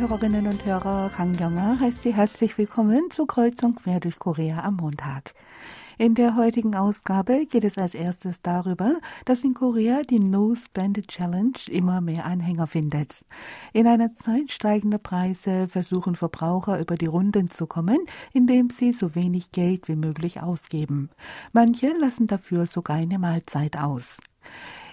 Hörerinnen 0.00 0.46
und 0.46 0.64
Hörer, 0.64 1.10
Kang 1.14 1.34
Yonger 1.34 1.78
heißt 1.78 2.00
Sie 2.00 2.14
herzlich 2.14 2.56
willkommen 2.56 3.10
zur 3.10 3.26
Kreuzung 3.26 3.74
quer 3.74 4.00
durch 4.00 4.18
Korea 4.18 4.64
am 4.64 4.76
Montag. 4.76 5.34
In 5.98 6.14
der 6.14 6.36
heutigen 6.36 6.74
Ausgabe 6.74 7.44
geht 7.44 7.64
es 7.64 7.76
als 7.76 7.94
erstes 7.94 8.40
darüber, 8.40 8.94
dass 9.26 9.44
in 9.44 9.52
Korea 9.52 10.00
die 10.00 10.18
No 10.18 10.54
Spend 10.54 11.06
Challenge 11.06 11.58
immer 11.68 12.00
mehr 12.00 12.24
Anhänger 12.24 12.66
findet. 12.66 13.26
In 13.74 13.86
einer 13.86 14.14
Zeit 14.14 14.50
steigender 14.52 14.96
Preise 14.96 15.68
versuchen 15.68 16.16
Verbraucher 16.16 16.80
über 16.80 16.94
die 16.94 17.04
Runden 17.04 17.50
zu 17.50 17.66
kommen, 17.66 17.98
indem 18.32 18.70
sie 18.70 18.94
so 18.94 19.14
wenig 19.14 19.52
Geld 19.52 19.86
wie 19.86 19.96
möglich 19.96 20.40
ausgeben. 20.40 21.10
Manche 21.52 21.92
lassen 21.92 22.26
dafür 22.26 22.66
sogar 22.66 22.96
eine 22.96 23.18
Mahlzeit 23.18 23.76
aus. 23.76 24.16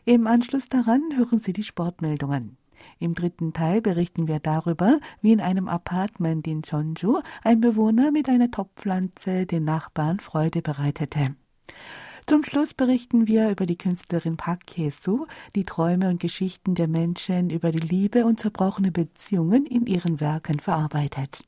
Im 0.03 0.27
Anschluss 0.27 0.65
daran 0.65 1.01
hören 1.15 1.39
Sie 1.39 1.53
die 1.53 1.63
Sportmeldungen. 1.63 2.57
Im 2.99 3.15
dritten 3.15 3.53
Teil 3.53 3.81
berichten 3.81 4.27
wir 4.27 4.39
darüber, 4.39 4.99
wie 5.21 5.31
in 5.31 5.41
einem 5.41 5.67
Apartment 5.67 6.47
in 6.47 6.61
Jeonju 6.63 7.21
ein 7.43 7.61
Bewohner 7.61 8.11
mit 8.11 8.29
einer 8.29 8.51
Topfpflanze 8.51 9.45
den 9.45 9.63
Nachbarn 9.63 10.19
Freude 10.19 10.61
bereitete. 10.61 11.35
Zum 12.29 12.43
Schluss 12.43 12.73
berichten 12.73 13.25
wir 13.25 13.49
über 13.51 13.65
die 13.65 13.77
Künstlerin 13.77 14.35
Park 14.35 14.63
Hye-soo, 14.75 15.27
die 15.55 15.63
Träume 15.63 16.09
und 16.09 16.19
Geschichten 16.19 16.75
der 16.75 16.89
Menschen 16.89 17.49
über 17.49 17.71
die 17.71 17.79
Liebe 17.79 18.25
und 18.25 18.41
zerbrochene 18.41 18.91
Beziehungen 18.91 19.65
in 19.65 19.85
ihren 19.85 20.19
Werken 20.19 20.59
verarbeitet. 20.59 21.45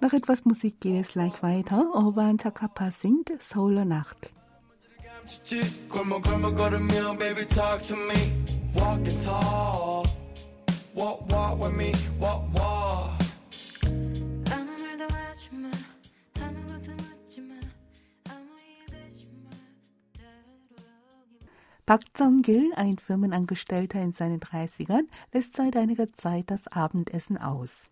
Nach 0.00 0.12
etwas 0.14 0.44
Musik 0.46 0.80
geht 0.80 1.00
es 1.04 1.12
gleich 1.12 1.42
weiter. 1.42 1.90
Orban 1.92 2.38
Takapa 2.38 2.90
singt 2.90 3.30
Solar 3.42 3.84
Nacht. 3.84 4.32
G. 5.26 5.60
Grandma, 5.88 6.18
Gil, 22.42 22.72
ein 22.76 22.98
Firmenangestellter 22.98 24.00
in 24.00 24.12
seinen 24.12 24.38
30ern, 24.38 25.08
lässt 25.32 25.56
seit 25.56 25.76
einiger 25.76 26.12
Zeit 26.12 26.52
das 26.52 26.68
Abendessen 26.68 27.36
aus. 27.36 27.90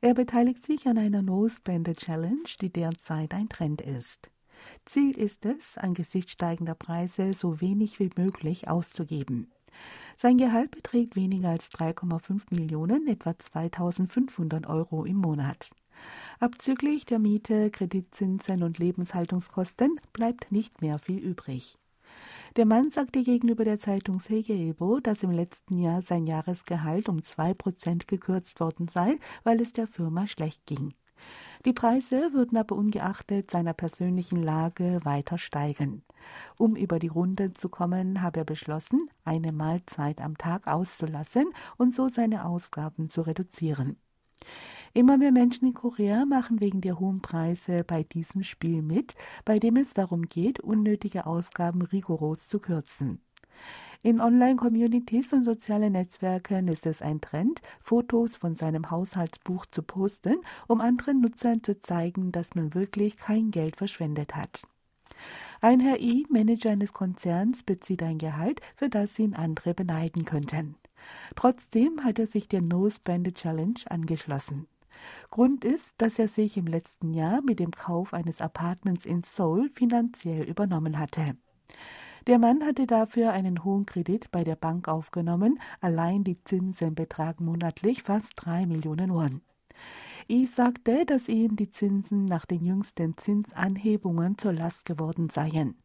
Er 0.00 0.14
beteiligt 0.14 0.64
sich 0.64 0.86
an 0.86 0.96
einer 0.96 1.20
Nosebänder-Challenge, 1.20 2.44
die 2.60 2.70
derzeit 2.70 3.34
ein 3.34 3.50
Trend 3.50 3.82
ist. 3.82 4.30
Ziel 4.84 5.16
ist 5.16 5.46
es, 5.46 5.78
angesichts 5.78 6.32
steigender 6.32 6.74
Preise 6.74 7.34
so 7.34 7.60
wenig 7.60 7.98
wie 8.00 8.10
möglich 8.16 8.68
auszugeben. 8.68 9.50
Sein 10.16 10.36
Gehalt 10.36 10.70
beträgt 10.70 11.16
weniger 11.16 11.50
als 11.50 11.70
3,5 11.70 12.42
Millionen, 12.50 13.06
etwa 13.08 13.38
2500 13.38 14.66
Euro 14.66 15.04
im 15.04 15.16
Monat. 15.16 15.70
Abzüglich 16.38 17.04
der 17.04 17.18
Miete, 17.18 17.70
Kreditzinsen 17.70 18.62
und 18.62 18.78
Lebenshaltungskosten 18.78 20.00
bleibt 20.12 20.50
nicht 20.50 20.80
mehr 20.80 20.98
viel 20.98 21.18
übrig. 21.18 21.78
Der 22.56 22.66
Mann 22.66 22.90
sagte 22.90 23.22
gegenüber 23.22 23.64
der 23.64 23.78
Zeitung 23.78 24.18
Segeebo, 24.18 25.00
dass 25.00 25.22
im 25.22 25.30
letzten 25.30 25.78
Jahr 25.78 26.02
sein 26.02 26.26
Jahresgehalt 26.26 27.08
um 27.08 27.22
zwei 27.22 27.54
Prozent 27.54 28.08
gekürzt 28.08 28.58
worden 28.60 28.88
sei, 28.88 29.18
weil 29.44 29.60
es 29.60 29.72
der 29.72 29.86
Firma 29.86 30.26
schlecht 30.26 30.66
ging. 30.66 30.92
Die 31.66 31.74
Preise 31.74 32.32
würden 32.32 32.56
aber 32.56 32.74
ungeachtet 32.74 33.50
seiner 33.50 33.74
persönlichen 33.74 34.42
Lage 34.42 35.00
weiter 35.04 35.36
steigen. 35.36 36.02
Um 36.56 36.74
über 36.74 36.98
die 36.98 37.08
Runde 37.08 37.52
zu 37.52 37.68
kommen, 37.68 38.22
habe 38.22 38.40
er 38.40 38.44
beschlossen, 38.44 39.10
eine 39.24 39.52
Mahlzeit 39.52 40.22
am 40.22 40.38
Tag 40.38 40.66
auszulassen 40.66 41.52
und 41.76 41.94
so 41.94 42.08
seine 42.08 42.46
Ausgaben 42.46 43.10
zu 43.10 43.20
reduzieren. 43.20 43.98
Immer 44.94 45.18
mehr 45.18 45.32
Menschen 45.32 45.68
in 45.68 45.74
Korea 45.74 46.24
machen 46.24 46.60
wegen 46.60 46.80
der 46.80 46.98
hohen 46.98 47.20
Preise 47.20 47.84
bei 47.84 48.04
diesem 48.04 48.42
Spiel 48.42 48.80
mit, 48.80 49.14
bei 49.44 49.58
dem 49.58 49.76
es 49.76 49.92
darum 49.92 50.22
geht, 50.22 50.60
unnötige 50.60 51.26
Ausgaben 51.26 51.82
rigoros 51.82 52.48
zu 52.48 52.58
kürzen. 52.58 53.20
In 54.02 54.18
Online-Communities 54.18 55.34
und 55.34 55.44
sozialen 55.44 55.92
Netzwerken 55.92 56.68
ist 56.68 56.86
es 56.86 57.02
ein 57.02 57.20
Trend, 57.20 57.60
Fotos 57.82 58.34
von 58.34 58.54
seinem 58.54 58.90
Haushaltsbuch 58.90 59.66
zu 59.66 59.82
posten, 59.82 60.36
um 60.66 60.80
anderen 60.80 61.20
Nutzern 61.20 61.62
zu 61.62 61.78
zeigen, 61.78 62.32
dass 62.32 62.54
man 62.54 62.72
wirklich 62.72 63.18
kein 63.18 63.50
Geld 63.50 63.76
verschwendet 63.76 64.34
hat. 64.34 64.62
Ein 65.60 65.80
Herr 65.80 66.00
I, 66.00 66.26
Manager 66.30 66.70
eines 66.70 66.94
Konzerns, 66.94 67.62
bezieht 67.62 68.02
ein 68.02 68.16
Gehalt, 68.16 68.62
für 68.74 68.88
das 68.88 69.18
ihn 69.18 69.34
andere 69.34 69.74
beneiden 69.74 70.24
könnten. 70.24 70.76
Trotzdem 71.36 72.02
hat 72.02 72.18
er 72.18 72.26
sich 72.26 72.48
der 72.48 72.62
No 72.62 72.88
Spend 72.88 73.34
Challenge 73.34 73.80
angeschlossen. 73.84 74.66
Grund 75.28 75.62
ist, 75.62 75.96
dass 75.98 76.18
er 76.18 76.28
sich 76.28 76.56
im 76.56 76.66
letzten 76.66 77.12
Jahr 77.12 77.42
mit 77.42 77.60
dem 77.60 77.70
Kauf 77.70 78.14
eines 78.14 78.40
Apartments 78.40 79.04
in 79.04 79.22
Seoul 79.24 79.68
finanziell 79.68 80.44
übernommen 80.44 80.98
hatte. 80.98 81.36
Der 82.26 82.38
Mann 82.38 82.64
hatte 82.64 82.86
dafür 82.86 83.32
einen 83.32 83.64
hohen 83.64 83.86
Kredit 83.86 84.30
bei 84.30 84.44
der 84.44 84.56
Bank 84.56 84.88
aufgenommen. 84.88 85.58
Allein 85.80 86.24
die 86.24 86.42
Zinsen 86.44 86.94
betragen 86.94 87.44
monatlich 87.44 88.02
fast 88.02 88.32
drei 88.36 88.66
Millionen 88.66 89.12
Won. 89.12 89.40
I 90.28 90.46
sagte, 90.46 91.04
dass 91.06 91.28
ihnen 91.28 91.56
die 91.56 91.70
Zinsen 91.70 92.24
nach 92.24 92.46
den 92.46 92.64
jüngsten 92.64 93.16
Zinsanhebungen 93.16 94.38
zur 94.38 94.52
Last 94.52 94.84
geworden 94.84 95.28
seien. 95.28 95.76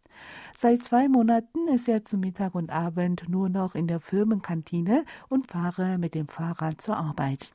Seit 0.55 0.83
zwei 0.83 1.09
Monaten 1.09 1.67
ist 1.67 1.87
er 1.87 2.05
zu 2.05 2.17
Mittag 2.17 2.55
und 2.55 2.69
Abend 2.69 3.27
nur 3.27 3.49
noch 3.49 3.75
in 3.75 3.87
der 3.87 3.99
Firmenkantine 3.99 5.03
und 5.29 5.51
fahre 5.51 5.97
mit 5.97 6.13
dem 6.13 6.27
Fahrrad 6.27 6.79
zur 6.81 6.97
Arbeit. 6.97 7.53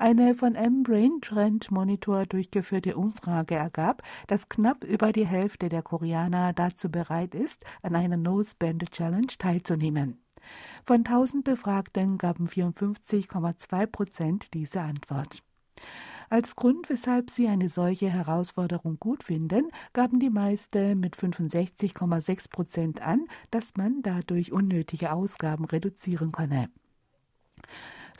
Eine 0.00 0.34
von 0.34 0.54
M-Brain 0.54 1.20
Trend 1.20 1.70
Monitor 1.70 2.24
durchgeführte 2.24 2.96
Umfrage 2.96 3.56
ergab, 3.56 4.02
dass 4.28 4.48
knapp 4.48 4.82
über 4.82 5.12
die 5.12 5.26
Hälfte 5.26 5.68
der 5.68 5.82
Koreaner 5.82 6.54
dazu 6.54 6.90
bereit 6.90 7.34
ist, 7.34 7.66
an 7.82 7.94
einer 7.94 8.16
Nose 8.16 8.54
Band 8.58 8.90
Challenge 8.92 9.26
teilzunehmen. 9.38 10.18
Von 10.86 11.04
1000 11.04 11.44
Befragten 11.44 12.16
gaben 12.16 12.48
54,2 12.48 13.86
Prozent 13.88 14.54
diese 14.54 14.80
Antwort. 14.80 15.42
Als 16.30 16.56
Grund, 16.56 16.88
weshalb 16.88 17.30
sie 17.30 17.48
eine 17.48 17.68
solche 17.68 18.08
Herausforderung 18.08 18.98
gut 18.98 19.22
finden, 19.22 19.70
gaben 19.92 20.18
die 20.18 20.30
meisten 20.30 20.98
mit 20.98 21.14
65,6 21.14 22.48
Prozent 22.48 23.02
an, 23.02 23.26
dass 23.50 23.76
man 23.76 24.00
dadurch 24.00 24.50
unnötige 24.50 25.12
Ausgaben 25.12 25.66
reduzieren 25.66 26.32
könne. 26.32 26.70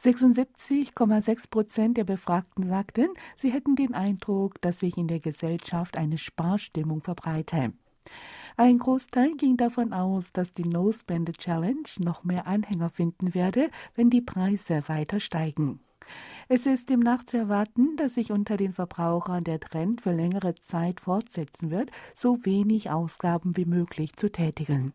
76,6 0.02 1.50
Prozent 1.50 1.96
der 1.98 2.04
Befragten 2.04 2.66
sagten, 2.66 3.08
sie 3.36 3.50
hätten 3.50 3.76
den 3.76 3.94
Eindruck, 3.94 4.60
dass 4.62 4.80
sich 4.80 4.96
in 4.96 5.08
der 5.08 5.20
Gesellschaft 5.20 5.98
eine 5.98 6.16
Sparstimmung 6.16 7.02
verbreite. 7.02 7.74
Ein 8.56 8.78
Großteil 8.78 9.36
ging 9.36 9.56
davon 9.56 9.92
aus, 9.92 10.32
dass 10.32 10.54
die 10.54 10.64
No 10.64 10.90
Spend 10.90 11.36
Challenge 11.38 11.88
noch 11.98 12.24
mehr 12.24 12.46
Anhänger 12.46 12.90
finden 12.90 13.34
werde, 13.34 13.70
wenn 13.94 14.10
die 14.10 14.22
Preise 14.22 14.82
weiter 14.86 15.20
steigen. 15.20 15.80
Es 16.48 16.66
ist 16.66 16.88
demnach 16.88 17.24
zu 17.24 17.36
erwarten, 17.36 17.96
dass 17.96 18.14
sich 18.14 18.32
unter 18.32 18.56
den 18.56 18.72
Verbrauchern 18.72 19.44
der 19.44 19.60
Trend 19.60 20.00
für 20.00 20.12
längere 20.12 20.54
Zeit 20.54 21.00
fortsetzen 21.00 21.70
wird, 21.70 21.90
so 22.14 22.44
wenig 22.44 22.90
Ausgaben 22.90 23.56
wie 23.56 23.66
möglich 23.66 24.16
zu 24.16 24.32
tätigen. 24.32 24.92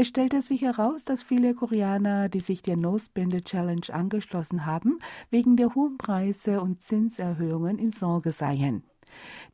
Es 0.00 0.08
stellte 0.08 0.40
sich 0.40 0.62
heraus, 0.62 1.04
dass 1.04 1.22
viele 1.22 1.52
Koreaner, 1.52 2.30
die 2.30 2.40
sich 2.40 2.62
der 2.62 2.78
No-Spende 2.78 3.44
Challenge 3.44 3.84
angeschlossen 3.92 4.64
haben, 4.64 4.98
wegen 5.28 5.58
der 5.58 5.74
hohen 5.74 5.98
Preise 5.98 6.62
und 6.62 6.80
Zinserhöhungen 6.80 7.78
in 7.78 7.92
Sorge 7.92 8.32
seien. 8.32 8.82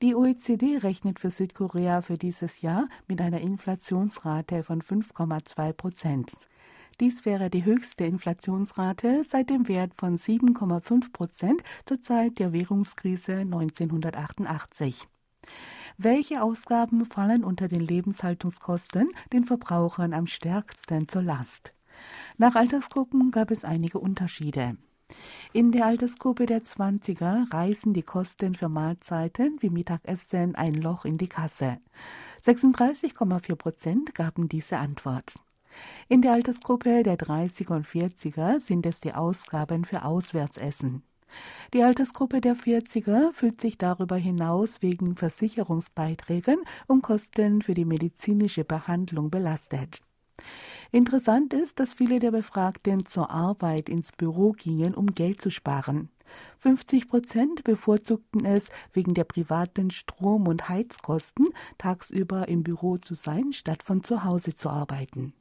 Die 0.02 0.14
OECD 0.14 0.76
rechnet 0.76 1.18
für 1.18 1.32
Südkorea 1.32 2.00
für 2.00 2.16
dieses 2.16 2.60
Jahr 2.60 2.86
mit 3.08 3.20
einer 3.20 3.40
Inflationsrate 3.40 4.62
von 4.62 4.82
5,2 4.82 5.72
Prozent. 5.72 6.32
Dies 7.00 7.24
wäre 7.24 7.50
die 7.50 7.64
höchste 7.64 8.04
Inflationsrate 8.04 9.24
seit 9.28 9.50
dem 9.50 9.66
Wert 9.66 9.94
von 9.96 10.16
7,5 10.16 11.12
Prozent 11.12 11.64
zur 11.86 12.00
Zeit 12.00 12.38
der 12.38 12.52
Währungskrise 12.52 13.38
1988. 13.38 15.08
Welche 15.98 16.42
Ausgaben 16.42 17.06
fallen 17.06 17.42
unter 17.42 17.68
den 17.68 17.80
Lebenshaltungskosten 17.80 19.08
den 19.32 19.44
Verbrauchern 19.44 20.12
am 20.12 20.26
stärksten 20.26 21.08
zur 21.08 21.22
Last? 21.22 21.72
Nach 22.36 22.54
Altersgruppen 22.54 23.30
gab 23.30 23.50
es 23.50 23.64
einige 23.64 23.98
Unterschiede. 23.98 24.76
In 25.54 25.72
der 25.72 25.86
Altersgruppe 25.86 26.44
der 26.44 26.64
20er 26.64 27.50
reißen 27.50 27.94
die 27.94 28.02
Kosten 28.02 28.54
für 28.54 28.68
Mahlzeiten 28.68 29.56
wie 29.60 29.70
Mittagessen 29.70 30.54
ein 30.54 30.74
Loch 30.74 31.06
in 31.06 31.16
die 31.16 31.28
Kasse. 31.28 31.78
36,4 32.44 33.56
Prozent 33.56 34.14
gaben 34.14 34.50
diese 34.50 34.76
Antwort. 34.76 35.36
In 36.08 36.20
der 36.20 36.32
Altersgruppe 36.32 37.04
der 37.04 37.16
30er 37.16 37.74
und 37.74 37.86
40er 37.86 38.60
sind 38.60 38.84
es 38.84 39.00
die 39.00 39.14
Ausgaben 39.14 39.86
für 39.86 40.04
Auswärtsessen. 40.04 41.04
Die 41.74 41.82
Altersgruppe 41.82 42.40
der 42.40 42.56
40er 42.56 43.32
fühlt 43.32 43.60
sich 43.60 43.78
darüber 43.78 44.16
hinaus 44.16 44.82
wegen 44.82 45.16
Versicherungsbeiträgen 45.16 46.58
und 46.86 47.02
Kosten 47.02 47.62
für 47.62 47.74
die 47.74 47.84
medizinische 47.84 48.64
Behandlung 48.64 49.30
belastet. 49.30 50.00
Interessant 50.92 51.52
ist, 51.52 51.80
dass 51.80 51.94
viele 51.94 52.18
der 52.18 52.30
Befragten 52.30 53.04
zur 53.06 53.30
Arbeit 53.30 53.88
ins 53.88 54.12
Büro 54.12 54.52
gingen, 54.52 54.94
um 54.94 55.06
Geld 55.14 55.40
zu 55.42 55.50
sparen. 55.50 56.10
50 56.58 57.08
Prozent 57.08 57.64
bevorzugten 57.64 58.44
es, 58.44 58.68
wegen 58.92 59.14
der 59.14 59.24
privaten 59.24 59.90
Strom- 59.90 60.48
und 60.48 60.68
Heizkosten 60.68 61.48
tagsüber 61.78 62.48
im 62.48 62.62
Büro 62.62 62.98
zu 62.98 63.14
sein, 63.14 63.52
statt 63.52 63.82
von 63.82 64.02
zu 64.02 64.24
Hause 64.24 64.54
zu 64.54 64.68
arbeiten. 64.68 65.34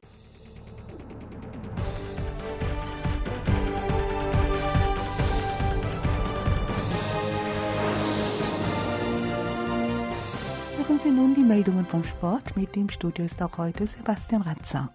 Sie 11.06 11.12
nun 11.12 11.36
die 11.36 11.44
Meldungen 11.44 11.86
vom 11.86 12.02
Sport. 12.02 12.56
Mit 12.56 12.74
dem 12.74 12.88
Studio 12.88 13.24
ist 13.26 13.40
auch 13.40 13.58
heute 13.58 13.86
Sebastian 13.86 14.42
Ratzer. 14.42 14.88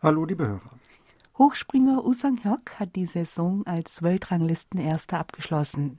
Hallo, 0.00 0.24
liebe 0.24 0.48
Hörer. 0.48 0.70
Hochspringer 1.36 2.06
U 2.06 2.14
Sang-hyuk 2.14 2.80
hat 2.80 2.96
die 2.96 3.04
Saison 3.04 3.66
als 3.66 4.02
Weltranglistenerster 4.02 5.18
abgeschlossen. 5.18 5.98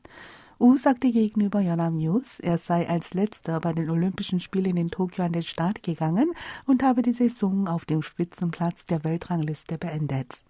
U 0.60 0.76
sagte 0.76 1.12
gegenüber 1.12 1.62
Yonhap 1.62 1.94
News, 1.94 2.40
er 2.40 2.58
sei 2.58 2.90
als 2.90 3.14
Letzter 3.14 3.60
bei 3.60 3.72
den 3.74 3.92
Olympischen 3.92 4.40
Spielen 4.40 4.76
in 4.76 4.90
Tokio 4.90 5.26
an 5.26 5.34
den 5.34 5.44
Start 5.44 5.84
gegangen 5.84 6.32
und 6.66 6.82
habe 6.82 7.04
die 7.04 7.14
Saison 7.14 7.68
auf 7.68 7.86
dem 7.86 8.02
Spitzenplatz 8.02 8.88
der 8.88 9.04
Weltrangliste 9.04 9.78
beendet. 9.78 10.44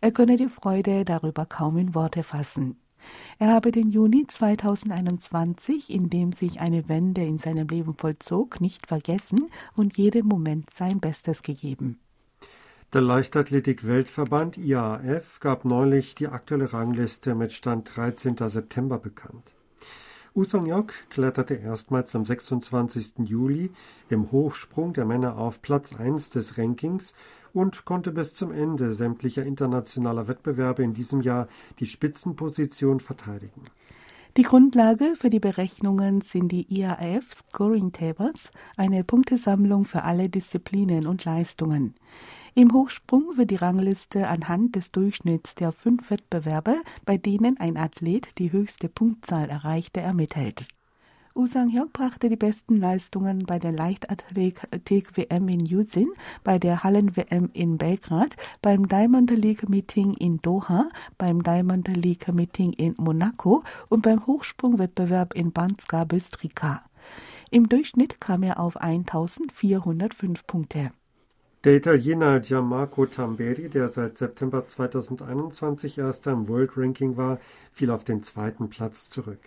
Er 0.00 0.12
könne 0.12 0.36
die 0.36 0.48
Freude 0.48 1.04
darüber 1.04 1.44
kaum 1.44 1.76
in 1.76 1.96
Worte 1.96 2.22
fassen. 2.22 2.76
Er 3.38 3.48
habe 3.48 3.72
den 3.72 3.90
Juni 3.90 4.26
2021, 4.26 5.90
in 5.90 6.10
dem 6.10 6.32
sich 6.32 6.60
eine 6.60 6.88
Wende 6.88 7.22
in 7.22 7.38
seinem 7.38 7.68
Leben 7.68 7.94
vollzog, 7.94 8.60
nicht 8.60 8.86
vergessen 8.86 9.46
und 9.76 9.96
jedem 9.96 10.26
Moment 10.26 10.72
sein 10.72 11.00
Bestes 11.00 11.42
gegeben. 11.42 11.98
Der 12.92 13.02
Leichtathletik-Weltverband 13.02 14.58
IAAF 14.58 15.38
gab 15.38 15.64
neulich 15.64 16.16
die 16.16 16.26
aktuelle 16.26 16.72
Rangliste 16.72 17.36
mit 17.36 17.52
Stand 17.52 17.96
13. 17.96 18.36
September 18.48 18.98
bekannt. 18.98 19.54
Usang-yok 20.34 20.92
kletterte 21.08 21.54
erstmals 21.54 22.14
am 22.14 22.24
26. 22.24 23.14
Juli 23.24 23.70
im 24.08 24.30
Hochsprung 24.30 24.92
der 24.92 25.04
Männer 25.04 25.36
auf 25.36 25.60
Platz 25.62 25.94
1 25.94 26.30
des 26.30 26.56
Rankings 26.56 27.14
und 27.52 27.84
konnte 27.84 28.12
bis 28.12 28.34
zum 28.34 28.52
Ende 28.52 28.92
sämtlicher 28.94 29.44
internationaler 29.44 30.28
Wettbewerbe 30.28 30.82
in 30.82 30.94
diesem 30.94 31.20
Jahr 31.20 31.48
die 31.78 31.86
Spitzenposition 31.86 33.00
verteidigen. 33.00 33.62
Die 34.36 34.42
Grundlage 34.42 35.16
für 35.18 35.28
die 35.28 35.40
Berechnungen 35.40 36.20
sind 36.20 36.52
die 36.52 36.72
IAF 36.72 37.34
Scoring 37.48 37.90
Tables, 37.90 38.52
eine 38.76 39.02
Punktesammlung 39.02 39.84
für 39.84 40.04
alle 40.04 40.28
Disziplinen 40.28 41.08
und 41.08 41.24
Leistungen. 41.24 41.94
Im 42.54 42.72
Hochsprung 42.72 43.36
wird 43.36 43.50
die 43.50 43.56
Rangliste 43.56 44.28
anhand 44.28 44.76
des 44.76 44.92
Durchschnitts 44.92 45.56
der 45.56 45.72
fünf 45.72 46.10
Wettbewerbe, 46.10 46.76
bei 47.04 47.16
denen 47.16 47.58
ein 47.58 47.76
Athlet 47.76 48.38
die 48.38 48.52
höchste 48.52 48.88
Punktzahl 48.88 49.50
erreichte, 49.50 50.00
ermittelt. 50.00 50.68
U 51.32 51.46
Sang-hyuk 51.46 51.92
brachte 51.92 52.28
die 52.28 52.36
besten 52.36 52.76
Leistungen 52.76 53.46
bei 53.46 53.60
der 53.60 53.70
Leichtathletik-WM 53.70 55.48
in 55.48 55.64
Yusin, 55.64 56.08
bei 56.42 56.58
der 56.58 56.82
Hallen-WM 56.82 57.50
in 57.52 57.78
Belgrad, 57.78 58.36
beim 58.62 58.88
Diamond 58.88 59.30
League 59.30 59.68
Meeting 59.68 60.14
in 60.14 60.38
Doha, 60.42 60.88
beim 61.18 61.44
Diamond 61.44 61.86
League 61.96 62.26
Meeting 62.34 62.72
in 62.72 62.94
Monaco 62.98 63.62
und 63.88 64.02
beim 64.02 64.26
Hochsprungwettbewerb 64.26 65.34
in 65.34 65.52
Banska 65.52 66.02
Bystrica. 66.04 66.82
Im 67.52 67.68
Durchschnitt 67.68 68.20
kam 68.20 68.42
er 68.42 68.58
auf 68.58 68.76
1405 68.76 70.46
Punkte. 70.48 70.90
Der 71.62 71.76
Italiener 71.76 72.40
Gianmarco 72.40 73.06
Tamberi, 73.06 73.68
der 73.68 73.88
seit 73.88 74.16
September 74.16 74.66
2021 74.66 75.98
erster 75.98 76.32
im 76.32 76.48
World 76.48 76.72
Ranking 76.76 77.16
war, 77.16 77.38
fiel 77.70 77.92
auf 77.92 78.02
den 78.02 78.22
zweiten 78.22 78.68
Platz 78.68 79.10
zurück. 79.10 79.40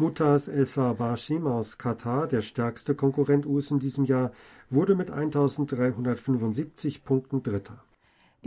Mutas 0.00 0.46
Essa 0.46 0.92
Bashim 0.92 1.48
aus 1.48 1.76
Katar, 1.76 2.28
der 2.28 2.40
stärkste 2.40 2.94
Konkurrent 2.94 3.46
US 3.46 3.72
in 3.72 3.80
diesem 3.80 4.04
Jahr, 4.04 4.30
wurde 4.70 4.94
mit 4.94 5.10
1375 5.10 7.02
Punkten 7.02 7.42
Dritter. 7.42 7.82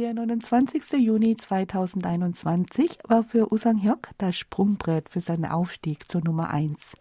Der 0.01 0.15
29. 0.15 0.93
Juni 0.93 1.37
2021 1.37 2.97
war 3.07 3.23
für 3.23 3.53
Usang 3.53 3.83
Hyok 3.83 4.09
das 4.17 4.35
Sprungbrett 4.35 5.09
für 5.09 5.19
seinen 5.19 5.45
Aufstieg 5.45 6.09
zur 6.09 6.23
Nummer 6.23 6.49
1. 6.49 6.97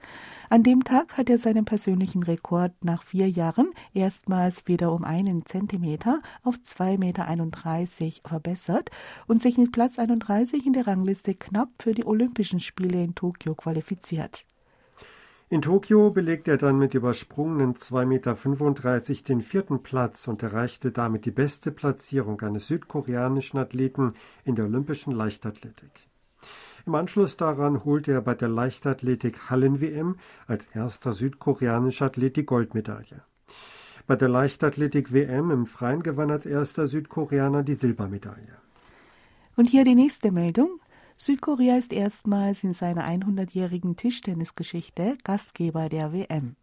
An 0.51 0.63
dem 0.63 0.85
Tag 0.85 1.17
hat 1.17 1.31
er 1.31 1.39
seinen 1.39 1.65
persönlichen 1.65 2.23
Rekord 2.23 2.75
nach 2.85 3.03
vier 3.03 3.31
Jahren 3.31 3.71
erstmals 3.95 4.67
wieder 4.67 4.93
um 4.93 5.05
einen 5.05 5.47
Zentimeter 5.47 6.21
auf 6.43 6.57
2,31 6.57 6.99
Meter 6.99 8.29
verbessert 8.29 8.91
und 9.27 9.41
sich 9.41 9.57
mit 9.57 9.73
Platz 9.73 9.99
31 9.99 10.67
in 10.67 10.75
der 10.75 10.87
Rangliste 10.87 11.35
knapp 11.35 11.71
für 11.79 11.95
die 11.95 12.05
Olympischen 12.05 12.61
Spiele 12.61 13.03
in 13.03 13.15
Tokio 13.15 13.55
qualifiziert. 13.55 14.45
In 15.53 15.63
Tokio 15.63 16.11
belegte 16.11 16.53
er 16.53 16.59
dann 16.59 16.79
mit 16.79 16.95
übersprungenen 16.95 17.75
2,35 17.75 18.07
Meter 18.07 19.25
den 19.25 19.41
vierten 19.41 19.83
Platz 19.83 20.29
und 20.29 20.45
erreichte 20.45 20.93
damit 20.93 21.25
die 21.25 21.33
beste 21.33 21.73
Platzierung 21.73 22.41
eines 22.43 22.69
südkoreanischen 22.69 23.59
Athleten 23.59 24.15
in 24.45 24.55
der 24.55 24.67
olympischen 24.67 25.13
Leichtathletik. 25.13 25.91
Im 26.87 26.95
Anschluss 26.95 27.37
daran 27.37 27.85
holte 27.85 28.13
er 28.13 28.21
bei 28.21 28.37
der 28.37 28.49
Leichtathletik 28.49 29.51
Hallen-WM 29.51 30.19
als 30.47 30.67
erster 30.67 31.13
südkoreanischer 31.13 32.07
Athlet 32.07 32.37
die 32.37 32.47
Goldmedaille. 32.47 33.25
Bei 34.07 34.15
der 34.15 34.29
Leichtathletik 34.29 35.13
WM 35.13 35.51
im 35.51 35.67
Freien 35.67 36.05
gewann 36.05 36.31
als 36.31 36.47
erster 36.47 36.87
Südkoreaner 36.87 37.65
die 37.65 37.75
Silbermedaille. 37.75 38.57
Und 39.57 39.65
hier 39.65 39.83
die 39.83 39.97
nächste 39.97 40.31
Meldung. 40.31 40.79
Südkorea 41.23 41.77
ist 41.77 41.93
erstmals 41.93 42.65
in 42.65 42.73
seiner 42.73 43.07
100-jährigen 43.07 43.95
Tischtennisgeschichte 43.95 45.19
Gastgeber 45.23 45.91
der 45.91 46.15
WM. 46.15 46.57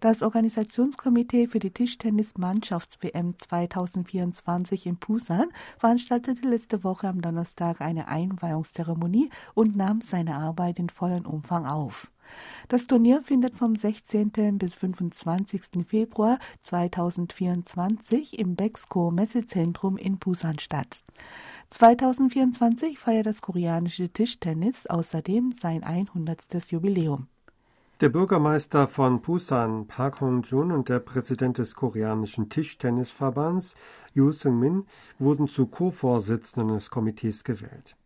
Das 0.00 0.22
Organisationskomitee 0.22 1.46
für 1.46 1.58
die 1.58 1.72
Tischtennis-Mannschafts-WM 1.72 3.34
2024 3.38 4.86
in 4.86 4.96
Busan 4.96 5.48
veranstaltete 5.76 6.48
letzte 6.48 6.82
Woche 6.84 7.06
am 7.06 7.20
Donnerstag 7.20 7.82
eine 7.82 8.08
Einweihungszeremonie 8.08 9.28
und 9.52 9.76
nahm 9.76 10.00
seine 10.00 10.36
Arbeit 10.36 10.78
in 10.78 10.88
vollem 10.88 11.26
Umfang 11.26 11.66
auf. 11.66 12.10
Das 12.68 12.86
Turnier 12.86 13.22
findet 13.22 13.56
vom 13.56 13.76
16. 13.76 14.56
bis 14.56 14.72
25. 14.72 15.84
Februar 15.86 16.38
2024 16.62 18.38
im 18.38 18.56
Bexco 18.56 19.10
Messezentrum 19.10 19.98
in 19.98 20.18
Busan 20.18 20.60
statt. 20.60 21.04
2024 21.68 22.98
feiert 22.98 23.26
das 23.26 23.42
koreanische 23.42 24.08
Tischtennis 24.08 24.86
außerdem 24.86 25.52
sein 25.52 25.84
100. 25.84 26.70
Jubiläum. 26.70 27.26
Der 28.00 28.08
Bürgermeister 28.08 28.88
von 28.88 29.20
Busan, 29.20 29.86
Park 29.86 30.22
Hong-jun, 30.22 30.72
und 30.72 30.88
der 30.88 31.00
Präsident 31.00 31.58
des 31.58 31.74
koreanischen 31.74 32.48
Tischtennisverbands, 32.48 33.74
Yoo 34.14 34.32
Seung-min, 34.32 34.86
wurden 35.18 35.48
zu 35.48 35.66
Co-Vorsitzenden 35.66 36.74
des 36.74 36.88
Komitees 36.88 37.44
gewählt. 37.44 37.96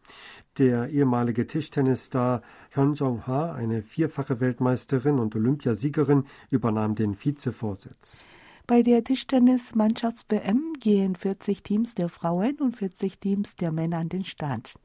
Der 0.59 0.89
ehemalige 0.89 1.47
Tischtennisstar 1.47 2.43
Hyun 2.75 2.95
Jong-ha, 2.95 3.53
eine 3.53 3.83
vierfache 3.85 4.41
Weltmeisterin 4.41 5.21
und 5.21 5.37
Olympiasiegerin, 5.37 6.25
übernahm 6.51 6.97
den 6.97 7.15
Vizevorsitz. 7.17 8.25
Bei 8.67 8.81
der 8.81 9.05
Tischtennis-Mannschafts-WM 9.05 10.73
gehen 10.81 11.17
40 11.17 11.63
Teams 11.63 11.95
der 11.95 12.09
Frauen 12.09 12.57
und 12.61 12.79
40 12.79 13.19
Teams 13.19 13.57
der 13.57 13.73
Männer 13.73 13.99
an 13.99 14.09
den 14.09 14.25
Start. 14.25 14.81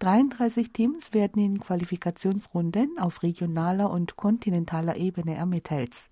33 0.00 0.72
Teams 0.72 1.12
werden 1.12 1.40
in 1.40 1.60
Qualifikationsrunden 1.60 2.98
auf 2.98 3.22
regionaler 3.22 3.92
und 3.92 4.16
kontinentaler 4.16 4.96
Ebene 4.96 5.36
ermittelt. 5.36 6.10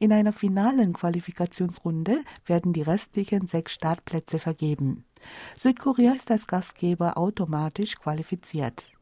In 0.00 0.12
einer 0.12 0.32
finalen 0.32 0.92
Qualifikationsrunde 0.92 2.24
werden 2.46 2.72
die 2.72 2.82
restlichen 2.82 3.46
sechs 3.46 3.72
Startplätze 3.72 4.40
vergeben. 4.40 5.04
Südkorea 5.56 6.14
ist 6.14 6.32
als 6.32 6.48
Gastgeber 6.48 7.16
automatisch 7.16 7.94
qualifiziert. 7.94 8.95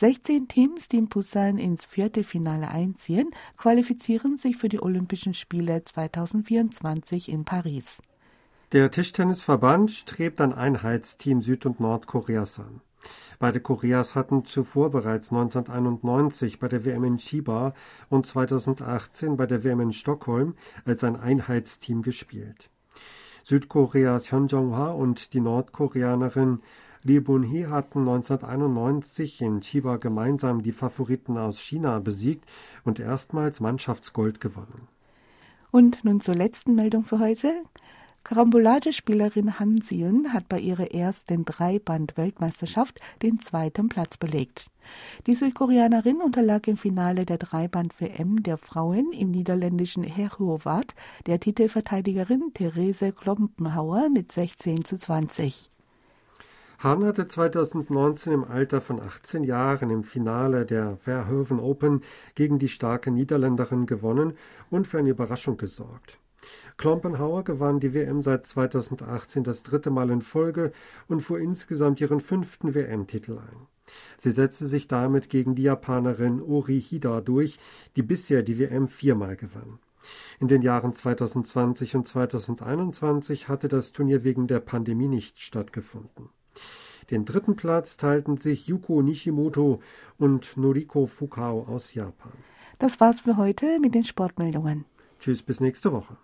16 0.00 0.48
Teams, 0.48 0.88
die 0.88 0.96
in 0.96 1.08
Busan 1.10 1.58
ins 1.58 1.84
Viertelfinale 1.84 2.68
einziehen, 2.68 3.30
qualifizieren 3.58 4.38
sich 4.38 4.56
für 4.56 4.70
die 4.70 4.80
Olympischen 4.80 5.34
Spiele 5.34 5.84
2024 5.84 7.28
in 7.28 7.44
Paris. 7.44 8.00
Der 8.72 8.90
Tischtennisverband 8.90 9.90
strebt 9.90 10.40
ein 10.40 10.54
Einheitsteam 10.54 11.42
Süd- 11.42 11.66
und 11.66 11.80
Nordkoreas 11.80 12.60
an. 12.60 12.80
Beide 13.38 13.60
Koreas 13.60 14.14
hatten 14.14 14.46
zuvor 14.46 14.90
bereits 14.90 15.32
1991 15.32 16.58
bei 16.58 16.68
der 16.68 16.86
WM 16.86 17.04
in 17.04 17.18
Chiba 17.18 17.74
und 18.08 18.24
2018 18.24 19.36
bei 19.36 19.44
der 19.44 19.64
WM 19.64 19.80
in 19.80 19.92
Stockholm 19.92 20.54
als 20.86 21.04
ein 21.04 21.16
Einheitsteam 21.20 22.00
gespielt. 22.00 22.70
Südkoreas 23.44 24.32
Hyun 24.32 24.46
Jong-ha 24.46 24.92
und 24.92 25.34
die 25.34 25.40
Nordkoreanerin 25.40 26.60
Lee 27.02 27.20
Bun-hee 27.20 27.66
hatten 27.66 28.00
1991 28.00 29.40
in 29.40 29.60
Chiba 29.62 29.96
gemeinsam 29.96 30.62
die 30.62 30.72
Favoriten 30.72 31.38
aus 31.38 31.58
China 31.58 31.98
besiegt 31.98 32.44
und 32.84 33.00
erstmals 33.00 33.60
Mannschaftsgold 33.60 34.38
gewonnen. 34.38 34.86
Und 35.70 36.04
nun 36.04 36.20
zur 36.20 36.34
letzten 36.34 36.74
Meldung 36.74 37.04
für 37.04 37.18
heute. 37.18 37.62
Karambolagespielerin 38.22 39.58
Han 39.58 39.80
Seon 39.80 40.34
hat 40.34 40.46
bei 40.46 40.60
ihrer 40.60 40.92
ersten 40.92 41.46
Dreiband-Weltmeisterschaft 41.46 43.00
den 43.22 43.40
zweiten 43.40 43.88
Platz 43.88 44.18
belegt. 44.18 44.66
Die 45.26 45.34
Südkoreanerin 45.34 46.20
unterlag 46.20 46.68
im 46.68 46.76
Finale 46.76 47.24
der 47.24 47.38
Dreiband-WM 47.38 48.42
der 48.42 48.58
Frauen 48.58 49.12
im 49.12 49.30
niederländischen 49.30 50.04
Herhuovat 50.04 50.94
der 51.26 51.40
Titelverteidigerin 51.40 52.50
Therese 52.52 53.12
Klompenhauer 53.12 54.10
mit 54.10 54.32
16 54.32 54.84
zu 54.84 54.98
20. 54.98 55.70
Han 56.82 57.04
hatte 57.04 57.28
2019 57.28 58.32
im 58.32 58.42
Alter 58.42 58.80
von 58.80 59.02
18 59.02 59.44
Jahren 59.44 59.90
im 59.90 60.02
Finale 60.02 60.64
der 60.64 60.96
Verhoeven 60.96 61.60
Open 61.60 62.00
gegen 62.34 62.58
die 62.58 62.70
starke 62.70 63.10
Niederländerin 63.10 63.84
gewonnen 63.84 64.32
und 64.70 64.88
für 64.88 64.98
eine 64.98 65.10
Überraschung 65.10 65.58
gesorgt. 65.58 66.18
Klompenhauer 66.78 67.44
gewann 67.44 67.80
die 67.80 67.92
WM 67.92 68.22
seit 68.22 68.46
2018 68.46 69.44
das 69.44 69.62
dritte 69.62 69.90
Mal 69.90 70.08
in 70.08 70.22
Folge 70.22 70.72
und 71.06 71.20
fuhr 71.20 71.38
insgesamt 71.38 72.00
ihren 72.00 72.20
fünften 72.20 72.74
WM-Titel 72.74 73.32
ein. 73.32 73.66
Sie 74.16 74.30
setzte 74.30 74.66
sich 74.66 74.88
damit 74.88 75.28
gegen 75.28 75.54
die 75.54 75.64
Japanerin 75.64 76.40
Ori 76.40 76.80
Hida 76.80 77.20
durch, 77.20 77.58
die 77.96 78.02
bisher 78.02 78.42
die 78.42 78.58
WM 78.58 78.88
viermal 78.88 79.36
gewann. 79.36 79.80
In 80.38 80.48
den 80.48 80.62
Jahren 80.62 80.94
2020 80.94 81.94
und 81.94 82.08
2021 82.08 83.48
hatte 83.48 83.68
das 83.68 83.92
Turnier 83.92 84.24
wegen 84.24 84.46
der 84.46 84.60
Pandemie 84.60 85.08
nicht 85.08 85.42
stattgefunden. 85.42 86.30
Den 87.10 87.24
dritten 87.24 87.56
Platz 87.56 87.96
teilten 87.96 88.36
sich 88.36 88.66
Yuko 88.66 89.02
Nishimoto 89.02 89.80
und 90.18 90.56
Noriko 90.56 91.06
Fukao 91.06 91.66
aus 91.68 91.94
Japan. 91.94 92.32
Das 92.78 93.00
war's 93.00 93.20
für 93.20 93.36
heute 93.36 93.80
mit 93.80 93.94
den 93.94 94.04
Sportmeldungen. 94.04 94.84
Tschüss, 95.18 95.42
bis 95.42 95.60
nächste 95.60 95.92
Woche. 95.92 96.16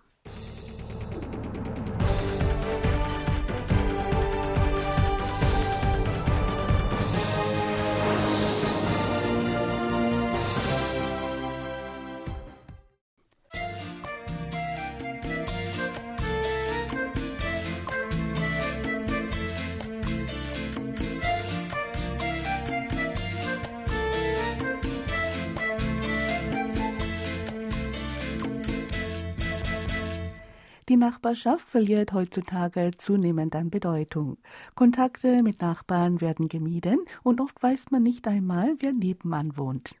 Die 30.89 30.95
Nachbarschaft 30.95 31.67
verliert 31.67 32.13
heutzutage 32.13 32.91
zunehmend 32.95 33.57
an 33.57 33.69
Bedeutung. 33.69 34.37
Kontakte 34.73 35.43
mit 35.43 35.59
Nachbarn 35.59 36.21
werden 36.21 36.47
gemieden 36.47 36.99
und 37.23 37.41
oft 37.41 37.61
weiß 37.61 37.91
man 37.91 38.03
nicht 38.03 38.25
einmal, 38.25 38.73
wer 38.79 38.93
nebenan 38.93 39.57
wohnt. 39.57 39.95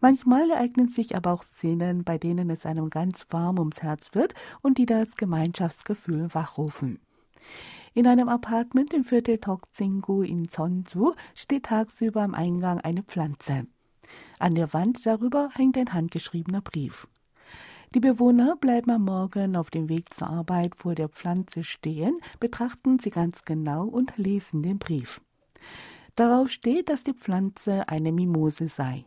Manchmal 0.00 0.50
ereignen 0.50 0.88
sich 0.88 1.16
aber 1.16 1.32
auch 1.32 1.42
Szenen, 1.42 2.04
bei 2.04 2.16
denen 2.16 2.48
es 2.50 2.64
einem 2.64 2.90
ganz 2.90 3.26
warm 3.30 3.58
ums 3.58 3.82
Herz 3.82 4.14
wird 4.14 4.34
und 4.62 4.78
die 4.78 4.86
das 4.86 5.16
Gemeinschaftsgefühl 5.16 6.32
wachrufen. 6.32 7.00
In 7.92 8.06
einem 8.06 8.28
Apartment 8.28 8.94
im 8.94 9.02
Viertel 9.02 9.38
Tokzingu 9.38 10.22
in 10.22 10.48
Sonju 10.48 11.14
steht 11.34 11.64
tagsüber 11.64 12.22
am 12.22 12.34
Eingang 12.34 12.80
eine 12.80 13.02
Pflanze. 13.02 13.66
An 14.38 14.54
der 14.54 14.72
Wand 14.72 15.04
darüber 15.06 15.48
hängt 15.54 15.76
ein 15.76 15.92
handgeschriebener 15.92 16.60
Brief. 16.60 17.08
Die 17.94 18.00
Bewohner 18.00 18.56
bleiben 18.56 18.90
am 18.90 19.04
Morgen 19.04 19.54
auf 19.54 19.70
dem 19.70 19.88
Weg 19.88 20.12
zur 20.12 20.28
Arbeit 20.28 20.74
vor 20.74 20.96
der 20.96 21.08
Pflanze 21.08 21.62
stehen, 21.62 22.18
betrachten 22.40 22.98
sie 22.98 23.10
ganz 23.10 23.44
genau 23.44 23.84
und 23.84 24.16
lesen 24.16 24.64
den 24.64 24.80
Brief. 24.80 25.20
Darauf 26.16 26.50
steht, 26.50 26.88
dass 26.88 27.04
die 27.04 27.12
Pflanze 27.12 27.88
eine 27.88 28.10
Mimose 28.10 28.68
sei. 28.68 29.04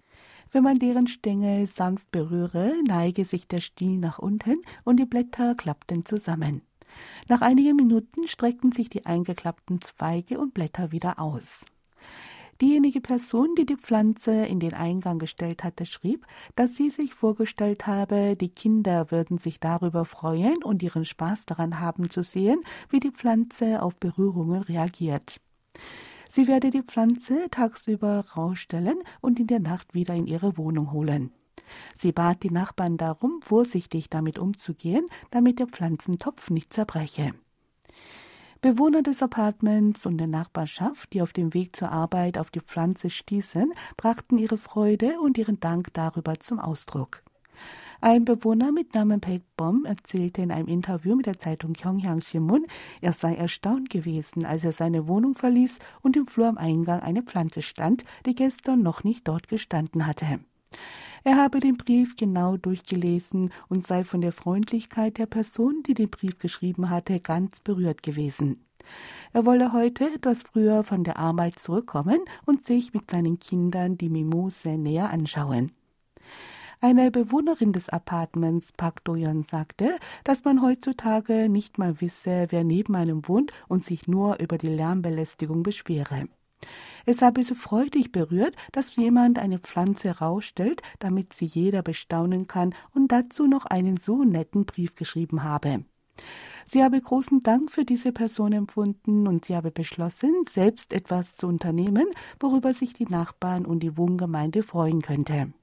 Wenn 0.52 0.64
man 0.64 0.80
deren 0.80 1.08
Stängel 1.08 1.68
sanft 1.68 2.10
berühre, 2.12 2.72
neige 2.88 3.26
sich 3.26 3.46
der 3.46 3.60
Stiel 3.60 3.98
nach 3.98 4.20
unten 4.20 4.62
und 4.86 5.02
die 5.02 5.06
Blätter 5.06 5.56
klappten 5.56 6.06
zusammen. 6.06 6.62
Nach 7.28 7.42
einigen 7.42 7.76
Minuten 7.76 8.26
streckten 8.30 8.72
sich 8.72 8.90
die 8.90 9.06
eingeklappten 9.06 9.82
Zweige 9.82 10.40
und 10.40 10.54
Blätter 10.54 10.94
wieder 10.94 11.20
aus. 11.20 11.66
Diejenige 12.60 13.02
Person, 13.02 13.54
die 13.56 13.68
die 13.68 13.76
Pflanze 13.76 14.32
in 14.46 14.60
den 14.60 14.74
Eingang 14.74 15.20
gestellt 15.20 15.64
hatte, 15.64 15.86
schrieb, 15.86 16.26
dass 16.56 16.76
sie 16.76 16.90
sich 16.90 17.14
vorgestellt 17.14 17.86
habe, 17.86 18.36
die 18.36 18.50
Kinder 18.50 19.12
würden 19.12 19.38
sich 19.38 19.60
darüber 19.60 20.06
freuen 20.06 20.64
und 20.64 20.82
ihren 20.82 21.06
Spaß 21.06 21.46
daran 21.46 21.80
haben 21.80 22.10
zu 22.10 22.24
sehen, 22.24 22.62
wie 22.90 23.00
die 23.00 23.12
Pflanze 23.12 23.82
auf 23.84 23.98
Berührungen 23.98 24.64
reagiert. 24.64 25.40
Sie 26.32 26.48
werde 26.48 26.72
die 26.72 26.82
Pflanze 26.82 27.48
tagsüber 27.52 28.26
rausstellen 28.36 28.98
und 29.22 29.40
in 29.40 29.48
der 29.48 29.60
Nacht 29.60 29.94
wieder 29.94 30.16
in 30.16 30.26
ihre 30.26 30.58
Wohnung 30.58 30.92
holen. 30.92 31.32
Sie 31.96 32.12
bat 32.12 32.44
die 32.44 32.52
Nachbarn 32.52 32.98
darum, 32.98 33.40
vorsichtig 33.44 34.10
damit 34.10 34.40
umzugehen, 34.40 35.06
damit 35.32 35.60
der 35.60 35.68
Pflanzentopf 35.68 36.50
nicht 36.50 36.74
zerbreche. 36.74 37.34
Bewohner 38.62 39.04
des 39.04 39.22
Apartments 39.22 40.08
und 40.08 40.18
der 40.18 40.28
Nachbarschaft, 40.28 41.14
die 41.14 41.22
auf 41.22 41.32
dem 41.32 41.54
Weg 41.54 41.76
zur 41.76 41.92
Arbeit 41.92 42.40
auf 42.40 42.50
die 42.50 42.60
Pflanze 42.60 43.12
stießen, 43.12 43.72
brachten 43.98 44.40
ihre 44.40 44.58
Freude 44.58 45.20
und 45.22 45.38
ihren 45.38 45.60
Dank 45.60 45.94
darüber 45.94 46.40
zum 46.40 46.60
Ausdruck. 46.60 47.22
Ein 48.02 48.26
Bewohner 48.26 48.72
mit 48.72 48.96
Namen 48.96 49.22
Bom 49.58 49.86
erzählte 49.86 50.42
in 50.42 50.52
einem 50.52 50.68
Interview 50.68 51.16
mit 51.16 51.28
der 51.28 51.38
Zeitung 51.40 51.74
Gyeongyang 51.74 52.22
Shimun, 52.22 52.66
er 53.02 53.14
sei 53.14 53.36
erstaunt 53.36 53.90
gewesen, 53.90 54.46
als 54.46 54.64
er 54.64 54.72
seine 54.72 55.08
Wohnung 55.08 55.36
verließ 55.36 55.78
und 56.02 56.16
im 56.16 56.28
Flur 56.28 56.48
am 56.48 56.58
Eingang 56.58 57.02
eine 57.02 57.24
Pflanze 57.24 57.62
stand, 57.62 58.06
die 58.26 58.36
gestern 58.36 58.82
noch 58.82 59.04
nicht 59.04 59.28
dort 59.28 59.48
gestanden 59.48 60.06
hatte. 60.06 60.40
Er 61.24 61.36
habe 61.38 61.60
den 61.60 61.78
Brief 61.78 62.16
genau 62.16 62.58
durchgelesen 62.58 63.52
und 63.70 63.88
sei 63.88 64.04
von 64.04 64.22
der 64.22 64.32
Freundlichkeit 64.32 65.18
der 65.18 65.26
Person, 65.26 65.84
die 65.86 65.94
den 65.94 66.10
Brief 66.10 66.40
geschrieben 66.40 66.90
hatte, 66.90 67.20
ganz 67.20 67.60
berührt 67.60 68.04
gewesen. 68.04 68.64
Er 69.34 69.46
wolle 69.46 69.74
heute 69.74 70.06
etwas 70.06 70.44
früher 70.44 70.84
von 70.84 71.04
der 71.04 71.18
Arbeit 71.18 71.60
zurückkommen 71.60 72.20
und 72.46 72.66
sich 72.66 72.94
mit 72.94 73.12
seinen 73.12 73.40
Kindern 73.40 73.98
die 73.98 74.10
Mimose 74.10 74.78
näher 74.78 75.10
anschauen. 75.10 75.72
Eine 76.80 77.10
Bewohnerin 77.10 77.74
des 77.74 77.90
Apartments, 77.90 78.72
Park 78.72 79.04
Doyon, 79.04 79.44
sagte, 79.44 79.98
dass 80.24 80.44
man 80.44 80.62
heutzutage 80.62 81.50
nicht 81.50 81.80
mal 81.80 82.00
wisse, 82.02 82.48
wer 82.50 82.64
neben 82.64 82.96
einem 82.96 83.28
wohnt 83.28 83.52
und 83.68 83.84
sich 83.84 84.08
nur 84.08 84.40
über 84.40 84.60
die 84.60 84.68
Lärmbelästigung 84.68 85.64
beschwere. 85.64 86.28
Es 87.06 87.22
habe 87.22 87.44
so 87.44 87.56
freudig 87.56 88.12
berührt, 88.12 88.56
dass 88.74 88.96
jemand 88.96 89.40
eine 89.40 89.60
Pflanze 89.60 90.10
herausstellt, 90.10 90.82
damit 91.00 91.34
sie 91.34 91.46
jeder 91.46 91.82
bestaunen 91.82 92.48
kann 92.48 92.76
und 92.94 93.12
dazu 93.12 93.48
noch 93.48 93.66
einen 93.66 93.98
so 93.98 94.24
netten 94.24 94.66
Brief 94.66 94.96
geschrieben 94.96 95.44
habe. 95.44 95.86
Sie 96.66 96.84
habe 96.84 97.00
großen 97.00 97.44
Dank 97.44 97.72
für 97.72 97.86
diese 97.86 98.12
Person 98.12 98.52
empfunden 98.52 99.26
und 99.26 99.46
sie 99.46 99.56
habe 99.56 99.72
beschlossen, 99.72 100.34
selbst 100.50 100.92
etwas 100.92 101.38
zu 101.38 101.48
unternehmen, 101.48 102.08
worüber 102.42 102.74
sich 102.74 102.94
die 102.94 103.06
Nachbarn 103.06 103.66
und 103.66 103.80
die 103.80 103.96
Wohngemeinde 103.96 104.64
freuen 104.64 105.02
könnte. 105.02 105.54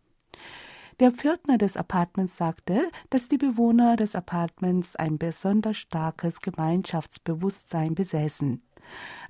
Der 1.01 1.13
Pförtner 1.13 1.59
des 1.59 1.77
Apartments 1.77 2.39
sagte, 2.39 2.89
dass 3.11 3.29
die 3.29 3.37
Bewohner 3.37 3.97
des 3.97 4.15
Apartments 4.15 4.97
ein 4.97 5.19
besonders 5.19 5.77
starkes 5.77 6.41
Gemeinschaftsbewusstsein 6.41 7.95
besäßen 7.95 8.63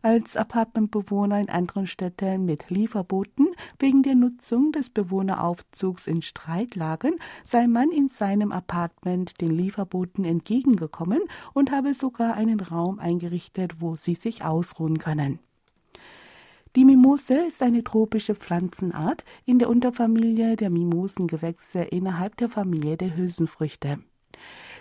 als 0.03 0.37
Apartmentbewohner 0.37 1.41
in 1.41 1.49
anderen 1.49 1.87
Städten 1.87 2.45
mit 2.45 2.69
Lieferboten 2.69 3.49
wegen 3.79 4.03
der 4.03 4.15
Nutzung 4.15 4.73
des 4.73 4.91
Bewohneraufzugs 4.91 6.07
in 6.07 6.23
Streit 6.23 6.77
lagen, 6.77 7.15
sei 7.45 7.67
man 7.67 7.91
in 7.91 8.09
seinem 8.09 8.53
Apartment 8.53 9.41
den 9.41 9.51
Lieferboten 9.51 10.25
entgegengekommen 10.25 11.21
und 11.55 11.73
habe 11.73 11.95
sogar 11.95 12.35
einen 12.35 12.61
Raum 12.61 12.99
eingerichtet, 12.99 13.81
wo 13.81 13.97
sie 13.97 14.15
sich 14.15 14.45
ausruhen 14.45 14.99
können. 14.99 15.39
Die 16.77 16.85
Mimose 16.85 17.47
ist 17.47 17.63
eine 17.63 17.85
tropische 17.85 18.35
Pflanzenart 18.35 19.25
in 19.45 19.61
der 19.61 19.71
Unterfamilie 19.71 20.57
der 20.57 20.71
Mimosengewächse 20.71 21.83
innerhalb 21.83 22.37
der 22.37 22.49
Familie 22.49 22.97
der 22.97 23.17
Hülsenfrüchte. 23.17 24.01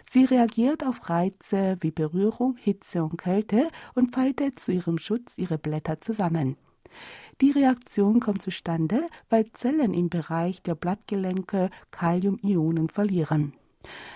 Sie 0.10 0.26
reagiert 0.26 0.86
auf 0.86 1.10
Reize 1.10 1.78
wie 1.82 1.92
Berührung, 1.92 2.56
Hitze 2.60 3.04
und 3.04 3.18
Kälte 3.18 3.70
und 3.96 4.14
faltet 4.14 4.60
zu 4.60 4.72
ihrem 4.72 4.98
Schutz 4.98 5.38
ihre 5.38 5.58
Blätter 5.58 6.00
zusammen. 6.00 6.58
Die 7.42 7.52
Reaktion 7.52 8.20
kommt 8.20 8.42
zustande, 8.42 9.08
weil 9.30 9.52
Zellen 9.54 9.94
im 9.94 10.10
Bereich 10.10 10.62
der 10.62 10.76
Blattgelenke 10.76 11.70
Kaliumionen 11.92 12.90
verlieren. 12.90 13.54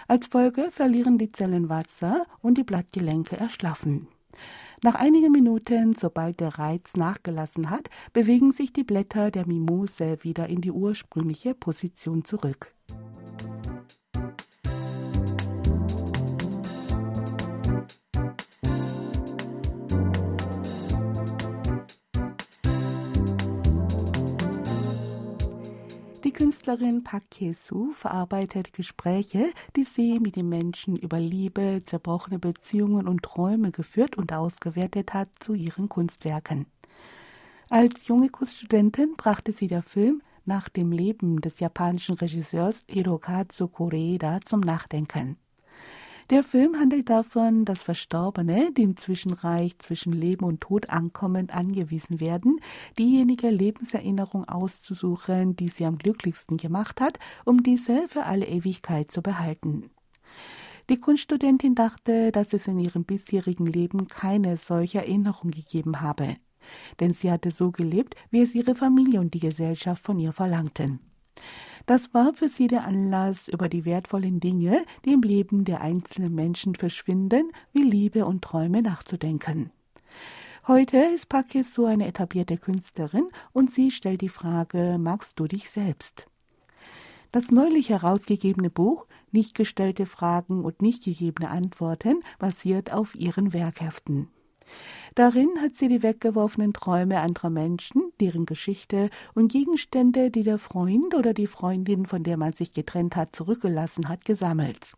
Als 0.07 0.27
Folge 0.27 0.69
verlieren 0.71 1.17
die 1.17 1.31
Zellen 1.31 1.69
Wasser 1.69 2.25
und 2.41 2.57
die 2.57 2.63
Blattgelenke 2.63 3.35
erschlaffen. 3.37 4.07
Nach 4.83 4.93
einigen 4.93 5.31
Minuten, 5.31 5.95
sobald 5.95 6.39
der 6.39 6.59
Reiz 6.59 6.95
nachgelassen 6.95 7.71
hat, 7.71 7.89
bewegen 8.13 8.51
sich 8.51 8.71
die 8.71 8.83
Blätter 8.83 9.31
der 9.31 9.47
Mimose 9.47 10.19
wieder 10.21 10.47
in 10.47 10.61
die 10.61 10.71
ursprüngliche 10.71 11.55
Position 11.55 12.23
zurück. 12.23 12.75
Künstlerin 26.37 27.03
Park 27.03 27.23
Hye-soo 27.39 27.93
verarbeitet 27.93 28.71
Gespräche, 28.71 29.51
die 29.75 29.85
sie 29.85 30.19
mit 30.19 30.35
den 30.35 30.47
Menschen 30.47 30.95
über 30.95 31.19
Liebe, 31.19 31.81
zerbrochene 31.83 32.37
Beziehungen 32.37 33.07
und 33.07 33.23
Träume 33.23 33.71
geführt 33.71 34.19
und 34.19 34.31
ausgewertet 34.31 35.15
hat, 35.15 35.29
zu 35.39 35.55
ihren 35.55 35.89
Kunstwerken. 35.89 36.67
Als 37.71 38.07
junge 38.07 38.29
Kunststudentin 38.29 39.15
brachte 39.17 39.51
sie 39.51 39.65
der 39.65 39.81
Film 39.81 40.21
nach 40.45 40.69
dem 40.69 40.91
Leben 40.91 41.41
des 41.41 41.59
japanischen 41.59 42.13
Regisseurs 42.13 42.83
Hirokazu 42.87 43.67
Koreeda 43.67 44.39
zum 44.45 44.59
Nachdenken. 44.59 45.37
Der 46.29 46.43
Film 46.43 46.77
handelt 46.77 47.09
davon, 47.09 47.63
dass 47.63 47.83
Verstorbene, 47.83 48.73
die 48.73 48.83
im 48.83 48.97
Zwischenreich 48.97 49.79
zwischen 49.79 50.11
Leben 50.11 50.43
und 50.43 50.59
Tod 50.59 50.89
ankommend 50.89 51.55
angewiesen 51.55 52.19
werden, 52.19 52.59
diejenige 52.99 53.49
Lebenserinnerung 53.49 54.43
auszusuchen, 54.43 55.55
die 55.55 55.69
sie 55.69 55.85
am 55.85 55.97
glücklichsten 55.97 56.57
gemacht 56.57 56.99
hat, 56.99 57.17
um 57.45 57.63
diese 57.63 58.09
für 58.09 58.23
alle 58.23 58.45
Ewigkeit 58.45 59.09
zu 59.09 59.21
behalten. 59.21 59.89
Die 60.89 60.99
Kunststudentin 60.99 61.75
dachte, 61.75 62.33
dass 62.33 62.51
es 62.51 62.67
in 62.67 62.79
ihrem 62.79 63.05
bisherigen 63.05 63.65
Leben 63.65 64.09
keine 64.09 64.57
solche 64.57 64.97
Erinnerung 64.97 65.51
gegeben 65.51 66.01
habe. 66.01 66.33
Denn 66.99 67.13
sie 67.13 67.31
hatte 67.31 67.51
so 67.51 67.71
gelebt, 67.71 68.15
wie 68.31 68.41
es 68.41 68.53
ihre 68.53 68.75
Familie 68.75 69.21
und 69.21 69.33
die 69.33 69.39
Gesellschaft 69.39 70.03
von 70.03 70.19
ihr 70.19 70.33
verlangten. 70.33 70.99
Das 71.87 72.13
war 72.13 72.33
für 72.33 72.49
sie 72.49 72.67
der 72.67 72.83
Anlass, 72.83 73.47
über 73.47 73.69
die 73.69 73.85
wertvollen 73.85 74.41
Dinge, 74.41 74.83
die 75.05 75.13
im 75.13 75.21
Leben 75.21 75.63
der 75.63 75.79
einzelnen 75.79 76.35
Menschen 76.35 76.75
verschwinden, 76.75 77.53
wie 77.71 77.81
Liebe 77.81 78.25
und 78.25 78.43
Träume 78.43 78.81
nachzudenken. 78.81 79.71
Heute 80.67 80.97
ist 80.97 81.29
Pakis 81.29 81.73
so 81.73 81.85
eine 81.85 82.05
etablierte 82.05 82.57
Künstlerin 82.57 83.29
und 83.53 83.71
sie 83.71 83.91
stellt 83.91 84.19
die 84.19 84.27
Frage, 84.27 84.97
magst 84.99 85.39
du 85.39 85.47
dich 85.47 85.69
selbst? 85.69 86.27
Das 87.31 87.51
neulich 87.51 87.89
herausgegebene 87.89 88.69
Buch 88.69 89.05
Nicht 89.31 89.55
gestellte 89.55 90.05
Fragen 90.05 90.65
und 90.65 90.81
nicht 90.81 91.05
gegebene 91.05 91.49
Antworten 91.49 92.21
basiert 92.37 92.91
auf 92.91 93.15
ihren 93.15 93.53
Werkheften. 93.53 94.27
Darin 95.15 95.49
hat 95.61 95.75
sie 95.75 95.87
die 95.87 96.03
weggeworfenen 96.03 96.73
Träume 96.73 97.19
anderer 97.19 97.49
Menschen, 97.49 98.11
deren 98.19 98.45
Geschichte 98.45 99.09
und 99.33 99.51
Gegenstände, 99.51 100.31
die 100.31 100.43
der 100.43 100.59
Freund 100.59 101.15
oder 101.15 101.33
die 101.33 101.47
Freundin, 101.47 102.05
von 102.05 102.23
der 102.23 102.37
man 102.37 102.53
sich 102.53 102.73
getrennt 102.73 103.15
hat, 103.15 103.35
zurückgelassen 103.35 104.09
hat, 104.09 104.25
gesammelt. 104.25 104.93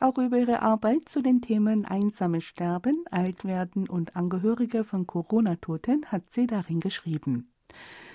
Auch 0.00 0.18
über 0.18 0.38
ihre 0.38 0.62
Arbeit 0.62 1.08
zu 1.08 1.22
den 1.22 1.40
Themen 1.40 1.84
einsames 1.84 2.44
Sterben, 2.44 3.04
Altwerden 3.10 3.88
und 3.88 4.16
Angehörige 4.16 4.84
von 4.84 5.06
Corona-Toten 5.06 6.06
hat 6.06 6.32
sie 6.32 6.46
darin 6.46 6.80
geschrieben. 6.80 7.52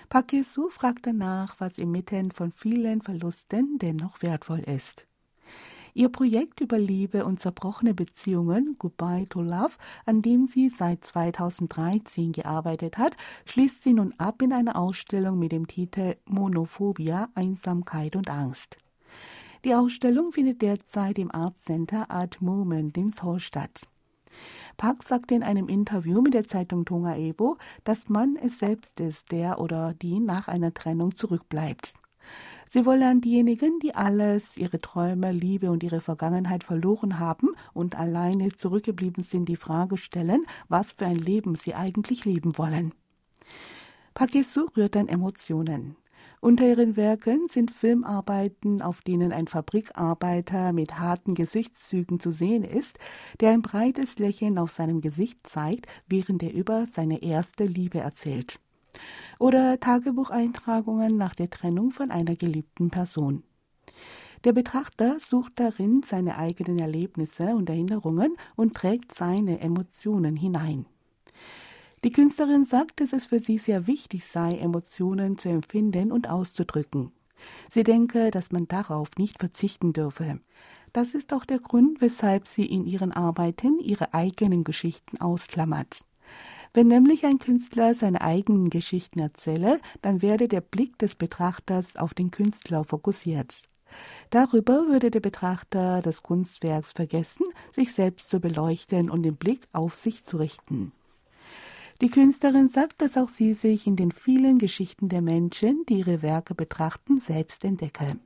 Pakesu 0.10 0.70
fragt 0.70 1.06
danach, 1.06 1.60
was 1.60 1.78
inmitten 1.78 2.32
von 2.32 2.52
vielen 2.52 3.02
Verlusten 3.02 3.78
dennoch 3.78 4.22
wertvoll 4.22 4.60
ist. 4.60 5.08
Ihr 5.98 6.10
Projekt 6.10 6.62
über 6.62 6.78
Liebe 6.78 7.26
und 7.26 7.40
zerbrochene 7.40 7.96
Beziehungen 7.96 8.76
Goodbye 8.78 9.26
to 9.28 9.42
Love, 9.42 9.72
an 10.06 10.22
dem 10.22 10.46
sie 10.46 10.70
seit 10.70 11.04
2013 11.04 12.34
gearbeitet 12.34 13.00
hat, 13.00 13.18
schließt 13.46 13.82
sie 13.82 13.94
nun 13.94 14.14
ab 14.20 14.44
in 14.44 14.54
einer 14.54 14.76
Ausstellung 14.76 15.40
mit 15.40 15.52
dem 15.52 15.66
Titel 15.66 16.16
Monophobia, 16.28 17.30
Einsamkeit 17.34 18.16
und 18.16 18.30
Angst. 18.30 18.78
Die 19.66 19.74
Ausstellung 19.74 20.32
findet 20.32 20.62
derzeit 20.62 21.18
im 21.18 21.32
Art 21.32 21.60
Center 21.62 22.12
Art 22.12 22.44
Moment 22.44 22.96
in 22.96 23.12
Seoul 23.12 23.40
statt. 23.40 23.88
Park 24.78 25.02
sagte 25.02 25.34
in 25.34 25.42
einem 25.42 25.68
Interview 25.68 26.22
mit 26.22 26.36
der 26.36 26.46
Zeitung 26.46 26.86
Tonga 26.86 27.16
Ebo, 27.16 27.58
dass 27.86 28.08
man 28.08 28.36
es 28.36 28.60
selbst 28.60 29.00
ist, 29.00 29.32
der 29.32 29.60
oder 29.60 29.96
die 29.96 30.20
nach 30.20 30.48
einer 30.48 30.76
Trennung 30.76 31.16
zurückbleibt. 31.16 31.96
Sie 32.70 32.86
wolle 32.86 33.08
an 33.08 33.22
diejenigen, 33.22 33.80
die 33.80 33.96
alles, 33.96 34.58
ihre 34.58 34.82
Träume, 34.82 35.32
Liebe 35.32 35.72
und 35.72 35.84
ihre 35.84 36.02
Vergangenheit 36.02 36.64
verloren 36.64 37.20
haben 37.20 37.50
und 37.74 37.96
alleine 37.96 38.52
zurückgeblieben 38.52 39.24
sind, 39.24 39.48
die 39.48 39.56
Frage 39.56 39.98
stellen, 39.98 40.46
was 40.68 40.92
für 40.92 41.06
ein 41.06 41.18
Leben 41.18 41.56
sie 41.56 41.74
eigentlich 41.74 42.26
leben 42.26 42.58
wollen. 42.58 42.94
Pakesu 44.14 44.68
rührt 44.76 44.98
an 44.98 45.08
Emotionen. 45.08 45.96
Unter 46.40 46.68
ihren 46.68 46.96
Werken 46.98 47.48
sind 47.50 47.72
Filmarbeiten, 47.72 48.82
auf 48.82 49.02
denen 49.02 49.32
ein 49.32 49.48
Fabrikarbeiter 49.48 50.72
mit 50.72 51.00
harten 51.00 51.34
Gesichtszügen 51.34 52.20
zu 52.20 52.32
sehen 52.32 52.64
ist, 52.64 53.00
der 53.40 53.52
ein 53.52 53.62
breites 53.62 54.20
Lächeln 54.20 54.60
auf 54.60 54.72
seinem 54.72 55.02
Gesicht 55.02 55.48
zeigt, 55.48 55.88
während 56.08 56.44
er 56.44 56.54
über 56.54 56.86
seine 56.86 57.24
erste 57.24 57.66
Liebe 57.66 58.00
erzählt 58.00 58.60
oder 59.40 59.80
Tagebucheintragungen 59.80 61.18
nach 61.18 61.36
der 61.36 61.50
Trennung 61.50 61.92
von 61.92 62.12
einer 62.12 62.36
geliebten 62.36 62.90
Person. 62.90 63.44
Der 64.44 64.54
Betrachter 64.54 65.18
sucht 65.20 65.54
darin 65.56 66.04
seine 66.06 66.38
eigenen 66.38 66.80
Erlebnisse 66.80 67.56
und 67.56 67.70
Erinnerungen 67.70 68.38
und 68.56 68.76
trägt 68.76 69.14
seine 69.14 69.60
Emotionen 69.60 70.36
hinein. 70.36 70.86
Die 72.04 72.12
Künstlerin 72.12 72.66
sagt, 72.66 73.02
dass 73.02 73.14
es 73.14 73.26
für 73.26 73.40
sie 73.40 73.58
sehr 73.58 73.88
wichtig 73.88 74.26
sei, 74.26 74.58
Emotionen 74.58 75.38
zu 75.38 75.50
empfinden 75.50 76.12
und 76.12 76.30
auszudrücken. 76.30 77.12
Sie 77.70 77.84
denke, 77.84 78.32
dass 78.32 78.52
man 78.52 78.68
darauf 78.68 79.10
nicht 79.18 79.40
verzichten 79.40 79.94
dürfe. 79.94 80.40
Das 80.94 81.14
ist 81.14 81.34
auch 81.34 81.46
der 81.46 81.60
Grund, 81.60 82.02
weshalb 82.02 82.48
sie 82.48 82.66
in 82.66 82.86
ihren 82.86 83.12
Arbeiten 83.12 83.80
ihre 83.80 84.14
eigenen 84.14 84.64
Geschichten 84.64 85.18
ausklammert. 85.18 86.06
Wenn 86.78 86.90
nämlich 86.90 87.26
ein 87.26 87.40
Künstler 87.40 87.96
seine 87.96 88.22
eigenen 88.22 88.70
Geschichten 88.70 89.18
erzähle, 89.18 89.80
dann 90.04 90.22
werde 90.22 90.48
der 90.48 90.62
Blick 90.62 91.00
des 91.00 91.16
Betrachters 91.16 91.96
auf 91.96 92.14
den 92.14 92.30
Künstler 92.30 92.84
fokussiert. 92.84 93.64
Darüber 94.30 94.86
würde 94.88 95.10
der 95.10 95.20
Betrachter 95.20 96.04
des 96.04 96.22
Kunstwerks 96.22 96.92
vergessen, 96.92 97.48
sich 97.72 97.94
selbst 97.94 98.30
zu 98.30 98.40
beleuchten 98.40 99.10
und 99.10 99.24
den 99.24 99.38
Blick 99.38 99.62
auf 99.74 99.96
sich 99.96 100.24
zu 100.24 100.38
richten. 100.38 100.92
Die 102.00 102.12
Künstlerin 102.12 102.68
sagt, 102.68 103.02
dass 103.02 103.18
auch 103.18 103.30
sie 103.30 103.56
sich 103.56 103.88
in 103.88 103.96
den 103.96 104.12
vielen 104.12 104.60
Geschichten 104.60 105.10
der 105.10 105.24
Menschen, 105.24 105.84
die 105.90 106.02
ihre 106.02 106.22
Werke 106.22 106.54
betrachten, 106.54 107.20
selbst 107.20 107.64
entdecke. 107.66 108.20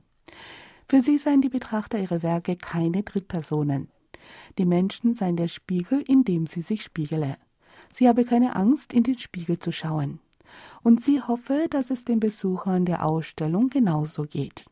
Für 0.90 1.00
sie 1.00 1.16
seien 1.16 1.40
die 1.40 1.48
Betrachter 1.48 1.98
ihrer 1.98 2.22
Werke 2.22 2.56
keine 2.56 3.02
Drittpersonen. 3.02 3.88
Die 4.58 4.66
Menschen 4.66 5.14
seien 5.14 5.36
der 5.36 5.48
Spiegel, 5.48 6.04
in 6.06 6.24
dem 6.24 6.46
sie 6.46 6.60
sich 6.60 6.82
spiegele. 6.82 7.38
Sie 7.92 8.08
habe 8.08 8.24
keine 8.24 8.56
Angst, 8.56 8.92
in 8.92 9.04
den 9.04 9.18
Spiegel 9.18 9.58
zu 9.58 9.70
schauen. 9.70 10.18
Und 10.82 11.04
sie 11.04 11.22
hoffe, 11.22 11.66
dass 11.70 11.90
es 11.90 12.04
den 12.04 12.18
Besuchern 12.18 12.84
der 12.84 13.06
Ausstellung 13.06 13.68
genauso 13.70 14.24
geht. 14.24 14.64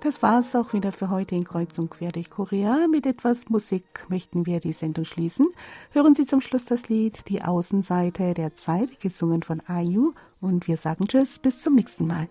Das 0.00 0.22
war 0.22 0.40
es 0.40 0.54
auch 0.54 0.72
wieder 0.72 0.92
für 0.92 1.10
heute 1.10 1.34
in 1.34 1.42
Kreuz 1.42 1.76
und 1.78 1.90
Quer 1.90 2.12
durch 2.12 2.30
Korea. 2.30 2.86
Mit 2.88 3.04
etwas 3.04 3.48
Musik 3.48 4.06
möchten 4.08 4.46
wir 4.46 4.60
die 4.60 4.72
Sendung 4.72 5.04
schließen. 5.04 5.48
Hören 5.90 6.14
Sie 6.14 6.24
zum 6.24 6.40
Schluss 6.40 6.64
das 6.66 6.88
Lied 6.88 7.28
Die 7.28 7.42
Außenseite 7.42 8.32
der 8.34 8.54
Zeit, 8.54 9.00
gesungen 9.00 9.42
von 9.42 9.60
Ayu. 9.66 10.12
Und 10.40 10.68
wir 10.68 10.76
sagen 10.76 11.08
Tschüss, 11.08 11.40
bis 11.40 11.62
zum 11.62 11.74
nächsten 11.74 12.06
Mal. 12.06 12.28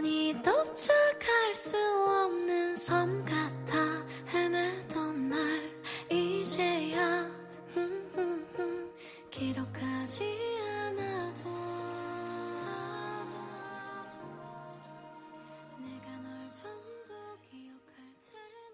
영원히 0.00 0.32
도착할 0.42 1.54
수 1.54 1.76
없는 1.76 2.74
섬 2.74 3.22